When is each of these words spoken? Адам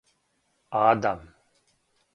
Адам 0.81 1.21